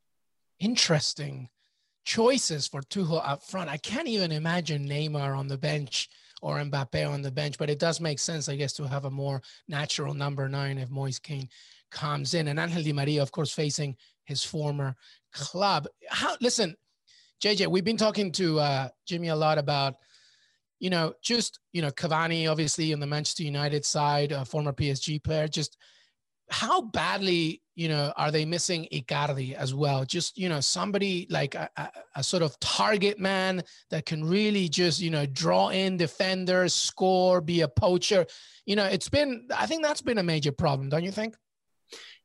[0.61, 1.48] Interesting.
[2.05, 3.70] choices for Tuchel up front.
[3.70, 6.09] I can't even imagine Neymar on the bench
[6.42, 9.11] or Mbappe on the bench, but it does make sense, I guess, to have a
[9.11, 11.48] more natural number nine if Moise Kean
[11.90, 12.48] comes in.
[12.48, 14.94] And Angel Di Maria, of course, facing his former
[15.33, 15.88] club.
[16.11, 16.77] How listen,
[17.42, 19.94] JJ, we've been talking to uh, Jimmy a lot about,
[20.79, 25.24] you know, just you know Cavani, obviously on the Manchester United side, a former PSG
[25.24, 25.48] player.
[25.48, 25.79] Just
[26.51, 30.05] how badly you know are they missing Icardi as well?
[30.05, 34.69] Just you know somebody like a, a, a, sort of target man that can really
[34.69, 38.27] just you know draw in defenders, score, be a poacher.
[38.67, 41.35] You know, it's been I think that's been a major problem, don't you think?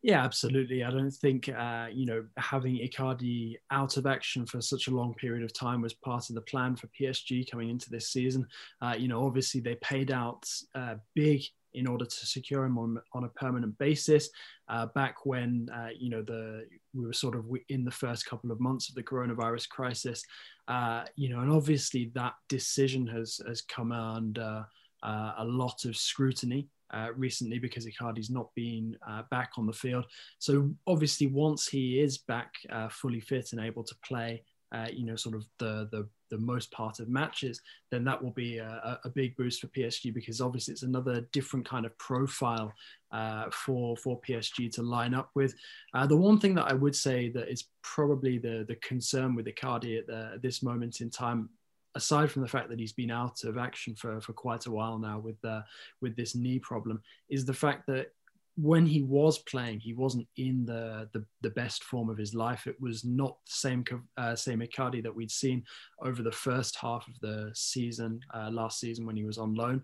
[0.02, 0.84] Yeah, absolutely.
[0.84, 5.14] I don't think uh, you know having Icardi out of action for such a long
[5.14, 8.48] period of time was part of the plan for PSG coming into this season.
[8.82, 11.42] Uh, you know, obviously they paid out uh, big
[11.74, 14.30] in order to secure him on, on a permanent basis.
[14.68, 18.52] Uh, back when uh, you know the we were sort of in the first couple
[18.52, 20.24] of months of the coronavirus crisis,
[20.68, 24.66] uh, you know, and obviously that decision has has come under
[25.04, 29.74] uh, a lot of scrutiny uh, recently because Icardi's not been uh, back on the
[29.74, 30.06] field.
[30.40, 32.54] So obviously, once he is back
[32.92, 36.72] fully fit and able to play, uh, you know, sort of the, the the most
[36.72, 40.72] part of matches, then that will be a, a big boost for PSG because obviously
[40.72, 42.72] it's another different kind of profile
[43.12, 45.56] uh, for for PSG to line up with.
[45.94, 49.48] Uh, the one thing that I would say that is probably the the concern with
[49.48, 51.50] Icardi at, the, at this moment in time
[51.96, 55.00] aside from the fact that he's been out of action for, for quite a while
[55.00, 55.62] now with uh,
[56.02, 58.12] with this knee problem, is the fact that
[58.62, 62.67] when he was playing, he wasn't in the, the, the best form of his life.
[62.67, 63.86] It was not the same
[64.17, 65.63] uh, same Icardi that we'd seen
[66.04, 69.84] over the first half of the season uh, last season when he was on loan.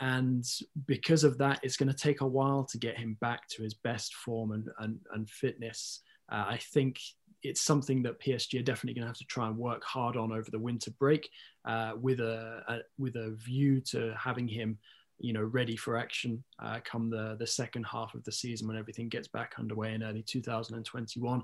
[0.00, 0.44] And
[0.86, 3.74] because of that, it's going to take a while to get him back to his
[3.74, 6.00] best form and, and, and fitness.
[6.32, 6.98] Uh, I think
[7.42, 10.32] it's something that PSG are definitely going to have to try and work hard on
[10.32, 11.28] over the winter break,
[11.64, 14.78] uh, with a, a, with a view to having him,
[15.20, 18.76] you know, ready for action uh, come the the second half of the season when
[18.76, 21.42] everything gets back underway in early 2021.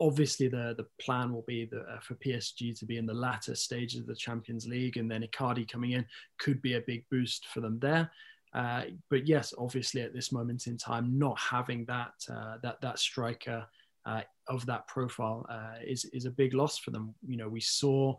[0.00, 3.54] Obviously, the the plan will be the, uh, for PSG to be in the latter
[3.54, 6.04] stages of the Champions League, and then Icardi coming in
[6.38, 8.10] could be a big boost for them there.
[8.54, 12.98] Uh, but yes, obviously at this moment in time, not having that uh, that that
[12.98, 13.66] striker
[14.06, 17.14] uh, of that profile uh, is is a big loss for them.
[17.26, 18.14] You know, we saw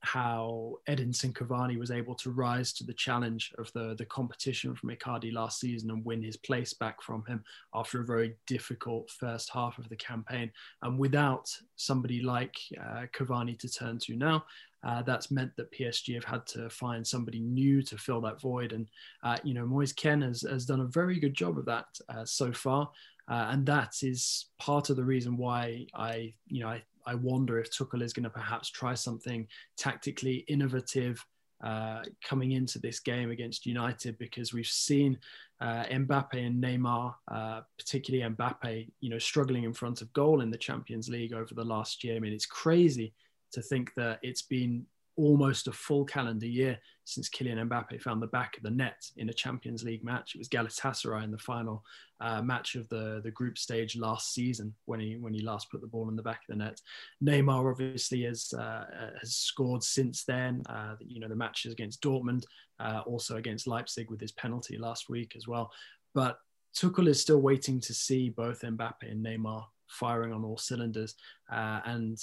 [0.00, 4.90] how Edinson Cavani was able to rise to the challenge of the the competition from
[4.90, 7.42] Icardi last season and win his place back from him
[7.74, 10.52] after a very difficult first half of the campaign.
[10.82, 14.44] And without somebody like uh, Cavani to turn to now,
[14.84, 18.72] uh, that's meant that PSG have had to find somebody new to fill that void.
[18.72, 18.88] And,
[19.24, 22.24] uh, you know, Moise Kean has, has done a very good job of that uh,
[22.24, 22.90] so far.
[23.28, 27.58] Uh, and that is part of the reason why I, you know, I, I wonder
[27.58, 29.46] if Tuchel is going to perhaps try something
[29.78, 31.24] tactically innovative
[31.64, 35.18] uh, coming into this game against United because we've seen
[35.60, 40.50] uh, Mbappe and Neymar, uh, particularly Mbappe, you know, struggling in front of goal in
[40.50, 42.14] the Champions League over the last year.
[42.14, 43.14] I mean, it's crazy
[43.52, 44.84] to think that it's been
[45.18, 49.28] almost a full calendar year since Kylian Mbappe found the back of the net in
[49.28, 50.34] a Champions League match.
[50.34, 51.82] It was Galatasaray in the final
[52.20, 55.80] uh, match of the, the group stage last season when he when he last put
[55.80, 56.80] the ball in the back of the net.
[57.22, 58.84] Neymar obviously has uh,
[59.20, 60.62] has scored since then.
[60.68, 62.44] Uh, you know the matches against Dortmund,
[62.78, 65.72] uh, also against Leipzig with his penalty last week as well.
[66.14, 66.38] But
[66.76, 71.16] Tuchel is still waiting to see both Mbappe and Neymar firing on all cylinders.
[71.50, 72.18] Uh, and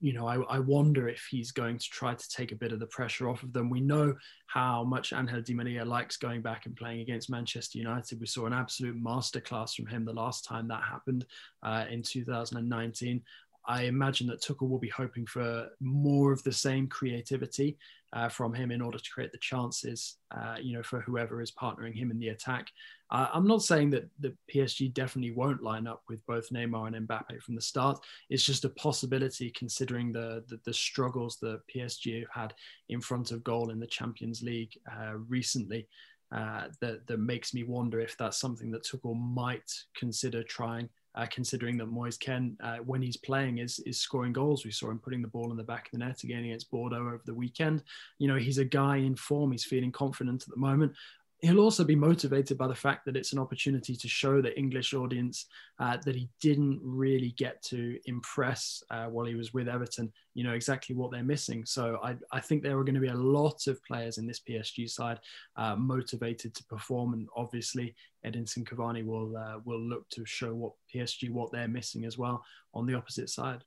[0.00, 2.78] you know, I, I, wonder if he's going to try to take a bit of
[2.78, 3.68] the pressure off of them.
[3.68, 4.14] We know
[4.46, 8.20] how much Angel Di Maria likes going back and playing against Manchester United.
[8.20, 11.26] We saw an absolute masterclass from him the last time that happened
[11.64, 13.22] uh, in 2019.
[13.66, 17.76] I imagine that Tuchel will be hoping for more of the same creativity
[18.12, 21.52] uh, from him in order to create the chances, uh, you know, for whoever is
[21.52, 22.68] partnering him in the attack.
[23.10, 27.08] Uh, I'm not saying that the PSG definitely won't line up with both Neymar and
[27.08, 27.98] Mbappe from the start.
[28.30, 32.54] It's just a possibility considering the the, the struggles that PSG have had
[32.88, 35.86] in front of goal in the Champions League uh, recently.
[36.30, 41.26] Uh, that that makes me wonder if that's something that Tuchel might consider trying uh,
[41.30, 44.64] considering that Moise Kean, uh, when he's playing, is is scoring goals.
[44.64, 46.96] We saw him putting the ball in the back of the net again against Bordeaux
[46.96, 47.82] over the weekend.
[48.18, 49.52] You know, he's a guy in form.
[49.52, 50.92] He's feeling confident at the moment
[51.40, 54.92] he'll also be motivated by the fact that it's an opportunity to show the English
[54.92, 55.46] audience
[55.78, 60.42] uh, that he didn't really get to impress uh, while he was with Everton, you
[60.42, 61.64] know, exactly what they're missing.
[61.64, 64.40] So I, I think there are going to be a lot of players in this
[64.40, 65.20] PSG side
[65.56, 67.12] uh, motivated to perform.
[67.12, 67.94] And obviously,
[68.26, 72.44] Edinson Cavani will, uh, will look to show what PSG, what they're missing as well
[72.74, 73.62] on the opposite side.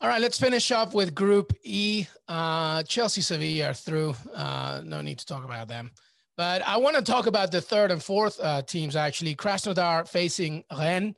[0.00, 2.06] All right, let's finish up with Group E.
[2.28, 4.14] Uh, Chelsea, Sevilla are through.
[4.32, 5.90] Uh, no need to talk about them.
[6.38, 9.34] But I want to talk about the third and fourth uh, teams, actually.
[9.34, 11.16] Krasnodar facing Rennes,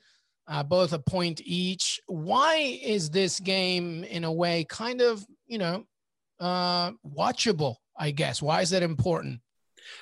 [0.49, 2.01] uh, both a point each.
[2.07, 5.85] Why is this game, in a way, kind of, you know,
[6.41, 8.41] uh, watchable, I guess?
[8.41, 9.41] Why is that important?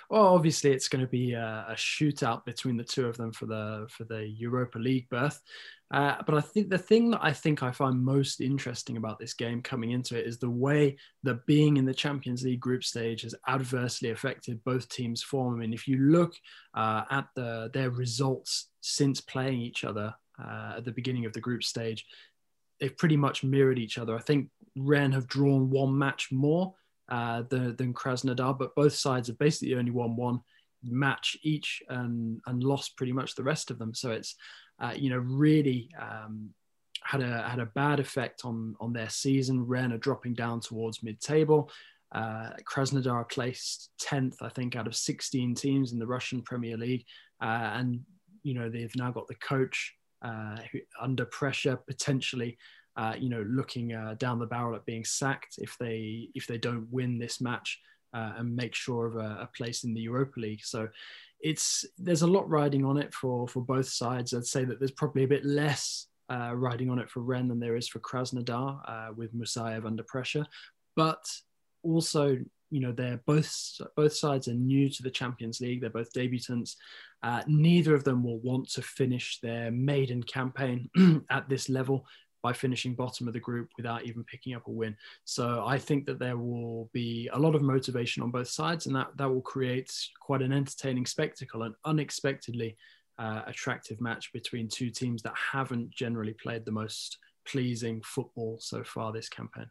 [0.09, 3.47] Well, obviously, it's going to be a, a, shootout between the two of them for
[3.47, 5.41] the for the Europa League berth.
[5.91, 9.33] Uh, but I think the thing that I think I find most interesting about this
[9.33, 13.23] game coming into it is the way that being in the Champions League group stage
[13.23, 15.55] has adversely affected both teams' form.
[15.55, 16.35] I mean, if you look
[16.75, 21.41] uh, at the their results since playing each other uh, at the beginning of the
[21.41, 22.05] group stage,
[22.81, 24.15] they've pretty much mirrored each other.
[24.15, 26.75] I think Rennes have drawn one match more
[27.09, 30.41] uh, than, than Krasnodar, but both sides have basically only won one
[30.83, 33.95] match each and, and lost pretty much the rest of them.
[33.95, 34.35] So it's,
[34.81, 36.51] uh, you know, really um,
[37.03, 39.67] had a had a bad effect on on their season.
[39.67, 41.71] Rennes are dropping down towards mid table.
[42.13, 47.05] Uh, Krasnodar placed 10th, I think, out of 16 teams in the Russian Premier League.
[47.43, 48.01] Uh, and,
[48.43, 52.57] you know, they've now got the coach uh, who, under pressure, potentially
[52.99, 56.59] uh, you know, looking uh, down the barrel at being sacked if they if they
[56.59, 57.81] don't win this match
[58.15, 60.65] uh, and make sure of a, a, place in the Europa League.
[60.65, 60.89] So
[61.41, 64.35] it's there's a lot riding on it for for both sides.
[64.35, 67.61] I'd say that there's probably a bit less uh, riding on it for Rennes than
[67.61, 70.47] there is for Krasnodar uh, with Musayev under pressure,
[70.97, 71.25] but
[71.83, 72.39] also
[72.71, 75.81] you know they're both both sides are new to the Champions League.
[75.81, 76.77] They're both debutants.
[77.23, 80.89] Uh, neither of them will want to finish their maiden campaign
[81.31, 82.07] at this level
[82.43, 84.97] by finishing bottom of the group without even picking up a win.
[85.25, 88.97] So I think that there will be a lot of motivation on both sides, and
[88.97, 92.77] that that will create quite an entertaining spectacle and unexpectedly
[93.19, 98.85] uh, attractive match between two teams that haven't generally played the most pleasing football so
[98.85, 99.67] far this campaign.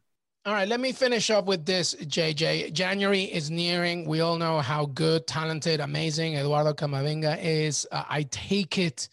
[0.45, 2.71] All right, let me finish up with this, JJ.
[2.71, 4.05] January is nearing.
[4.07, 7.85] We all know how good, talented, amazing Eduardo Camavinga is.
[7.91, 9.09] Uh, I take it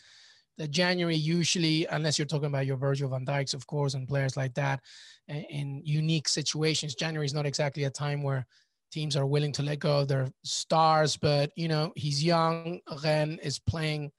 [0.70, 4.54] January usually, unless you're talking about your Virgil van Dijks, of course, and players like
[4.54, 4.80] that,
[5.28, 8.46] in unique situations, January is not exactly a time where
[8.92, 11.16] teams are willing to let go of their stars.
[11.16, 12.80] But you know, he's young.
[13.02, 14.12] Rennes is playing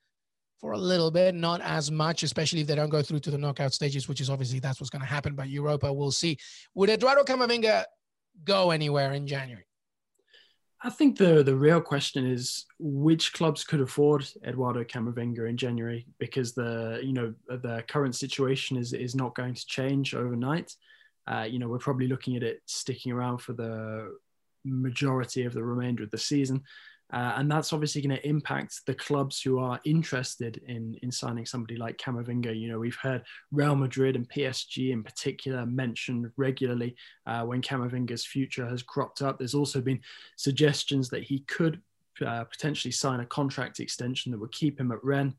[0.59, 3.37] for a little bit, not as much, especially if they don't go through to the
[3.37, 5.35] knockout stages, which is obviously that's what's going to happen.
[5.35, 6.37] But Europa, we'll see.
[6.73, 7.83] Would Eduardo Camavinga
[8.43, 9.65] go anywhere in January?
[10.85, 16.05] I think the the real question is which clubs could afford Eduardo Camavinga in January
[16.19, 20.71] because the you know the current situation is is not going to change overnight.
[21.27, 24.15] Uh, you know we're probably looking at it sticking around for the
[24.63, 26.61] majority of the remainder of the season.
[27.13, 31.45] Uh, and that's obviously going to impact the clubs who are interested in in signing
[31.45, 32.59] somebody like Camavinga.
[32.59, 36.95] You know, we've heard Real Madrid and PSG in particular mentioned regularly
[37.27, 39.37] uh, when Camavinga's future has cropped up.
[39.37, 40.01] There's also been
[40.35, 41.79] suggestions that he could
[42.25, 45.35] uh, potentially sign a contract extension that would keep him at Rennes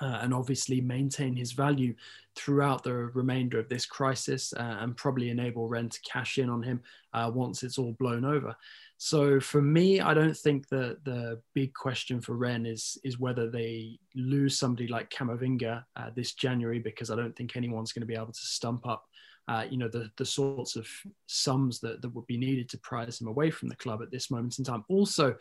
[0.00, 1.94] uh, and obviously maintain his value
[2.34, 6.62] throughout the remainder of this crisis uh, and probably enable Rennes to cash in on
[6.62, 8.56] him uh, once it's all blown over.
[8.96, 13.50] So for me, I don't think that the big question for Rennes is is whether
[13.50, 18.06] they lose somebody like Camavinga uh, this January because I don't think anyone's going to
[18.06, 19.04] be able to stump up.
[19.46, 20.88] Uh, you know the the sorts of
[21.26, 24.30] sums that, that would be needed to prize him away from the club at this
[24.30, 24.84] moment in time.
[24.88, 25.36] Also,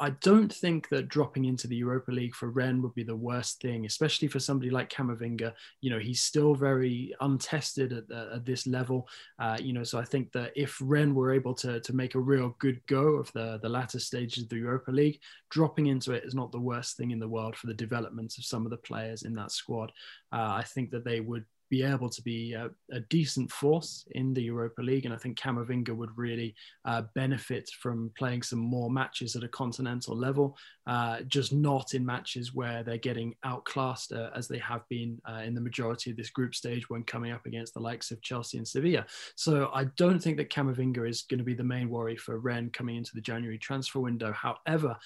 [0.00, 3.60] I don't think that dropping into the Europa League for Rennes would be the worst
[3.60, 5.52] thing, especially for somebody like Camavinga.
[5.80, 9.08] You know, he's still very untested at, the, at this level.
[9.40, 12.20] Uh, you know, so I think that if Rennes were able to, to make a
[12.20, 16.24] real good go of the, the latter stages of the Europa League, dropping into it
[16.24, 18.76] is not the worst thing in the world for the development of some of the
[18.76, 19.90] players in that squad.
[20.32, 24.32] Uh, I think that they would be able to be a, a, decent force in
[24.32, 25.04] the Europa League.
[25.04, 26.54] And I think Camavinga would really
[26.84, 32.04] uh, benefit from playing some more matches at a continental level, uh, just not in
[32.04, 36.16] matches where they're getting outclassed uh, as they have been uh, in the majority of
[36.16, 39.04] this group stage when coming up against the likes of Chelsea and Sevilla.
[39.36, 42.70] So I don't think that Camavinga is going to be the main worry for Rennes
[42.72, 44.32] coming into the January transfer window.
[44.32, 44.96] However,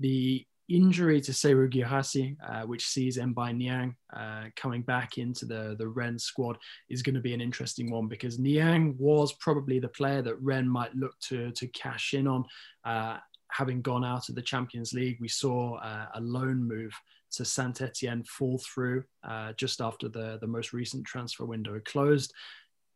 [0.00, 5.74] the injury to Serhou Guirassy, uh, which sees M'Baye Niang uh, coming back into the,
[5.78, 9.88] the Rennes squad, is going to be an interesting one because Niang was probably the
[9.88, 12.44] player that Rennes might look to, to cash in on.
[12.84, 13.18] Uh,
[13.50, 16.92] having gone out of the Champions League, we saw uh, a loan move
[17.32, 22.32] to Saint Etienne fall through uh, just after the, the most recent transfer window closed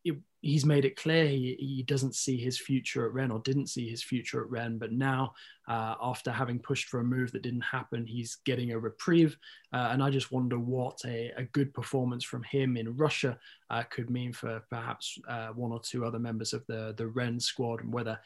[0.05, 3.69] it, he's made it clear he, he doesn't see his future at Rennes or didn't
[3.69, 4.79] see his future at Rennes.
[4.79, 5.33] But now,
[5.67, 9.39] uh, after having pushed for a move that didn't happen, he's getting a reprieve.
[9.73, 13.39] Uh, and I just wonder what a, a, good performance from him in Russia
[13.71, 17.47] uh, could mean for perhaps uh, one or two other members of the, the Rennes
[17.47, 18.19] squad and whether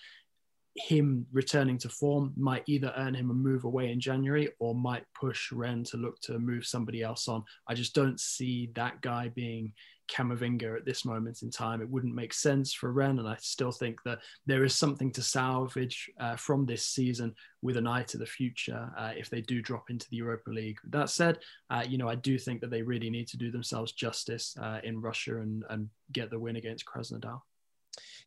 [0.75, 5.05] him returning to form might either earn him a move away in January or might
[5.19, 7.45] push Rennes to look to move somebody else on.
[7.67, 9.73] I just don't see that guy being
[10.09, 11.81] Camavinga at this moment in time.
[11.81, 15.23] It wouldn't make sense for Rennes, and I still think that there is something to
[15.23, 19.63] salvage uh, from this season with an eye to the future uh, if they do
[19.63, 20.79] drop into the Europa League.
[20.91, 21.39] That said,
[21.71, 24.81] uh, you know, I do think that they really need to do themselves justice uh,
[24.83, 27.41] in Russia and, and get the win against Krasnodar.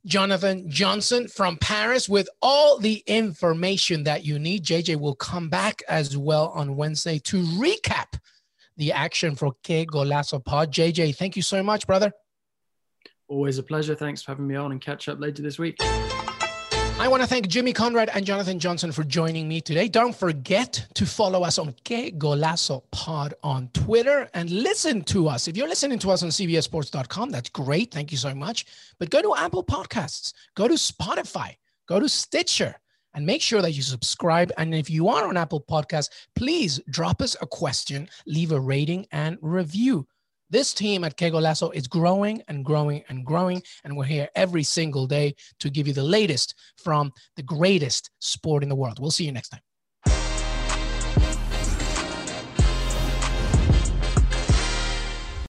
[0.05, 4.65] Jonathan Johnson from Paris with all the information that you need.
[4.65, 8.19] JJ will come back as well on Wednesday to recap
[8.81, 10.73] the action for Qué Golazo Pod.
[10.73, 12.11] JJ, thank you so much, brother.
[13.27, 13.93] Always a pleasure.
[13.93, 15.75] Thanks for having me on and catch up later this week.
[15.79, 19.87] I want to thank Jimmy Conrad and Jonathan Johnson for joining me today.
[19.87, 25.47] Don't forget to follow us on Qué Golazo Pod on Twitter and listen to us.
[25.47, 27.91] If you're listening to us on CBSSports.com, that's great.
[27.91, 28.65] Thank you so much.
[28.97, 31.57] But go to Apple Podcasts, go to Spotify,
[31.87, 32.80] go to Stitcher,
[33.13, 34.51] and make sure that you subscribe.
[34.57, 39.07] And if you are on Apple Podcasts, please drop us a question, leave a rating,
[39.11, 40.07] and review.
[40.49, 44.63] This team at Qué Golazo is growing and growing and growing, and we're here every
[44.63, 48.99] single day to give you the latest from the greatest sport in the world.
[48.99, 49.61] We'll see you next time.